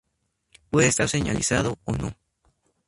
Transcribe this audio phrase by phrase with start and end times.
[0.71, 2.11] Puede estar señalizado o no.